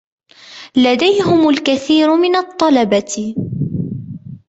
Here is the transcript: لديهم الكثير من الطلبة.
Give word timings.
لديهم 0.77 1.49
الكثير 1.49 2.15
من 2.15 2.35
الطلبة. 2.35 3.35